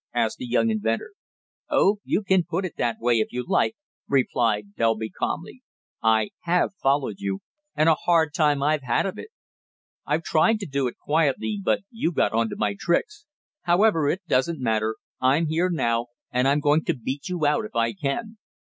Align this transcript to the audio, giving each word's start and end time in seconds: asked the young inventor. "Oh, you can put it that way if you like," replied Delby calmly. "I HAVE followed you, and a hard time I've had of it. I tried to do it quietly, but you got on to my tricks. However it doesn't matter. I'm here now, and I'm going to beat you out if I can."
asked 0.15 0.39
the 0.39 0.47
young 0.47 0.71
inventor. 0.71 1.11
"Oh, 1.69 1.99
you 2.03 2.23
can 2.23 2.43
put 2.43 2.65
it 2.65 2.73
that 2.77 2.95
way 2.99 3.19
if 3.19 3.27
you 3.31 3.45
like," 3.47 3.75
replied 4.07 4.73
Delby 4.73 5.11
calmly. 5.11 5.61
"I 6.01 6.31
HAVE 6.39 6.73
followed 6.81 7.17
you, 7.19 7.41
and 7.75 7.87
a 7.87 7.93
hard 7.93 8.33
time 8.33 8.63
I've 8.63 8.81
had 8.81 9.05
of 9.05 9.19
it. 9.19 9.29
I 10.03 10.17
tried 10.17 10.59
to 10.61 10.65
do 10.65 10.87
it 10.87 10.97
quietly, 10.97 11.61
but 11.63 11.81
you 11.91 12.11
got 12.11 12.33
on 12.33 12.49
to 12.49 12.55
my 12.57 12.73
tricks. 12.79 13.27
However 13.61 14.09
it 14.09 14.25
doesn't 14.27 14.59
matter. 14.59 14.95
I'm 15.19 15.45
here 15.45 15.69
now, 15.69 16.07
and 16.31 16.47
I'm 16.47 16.61
going 16.61 16.83
to 16.85 16.95
beat 16.97 17.29
you 17.29 17.45
out 17.45 17.63
if 17.65 17.75
I 17.75 17.93
can." 17.93 18.39